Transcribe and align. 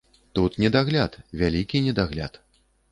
Тут 0.39 0.53
недагляд, 0.65 1.21
вялікі 1.43 1.85
недагляд. 1.91 2.43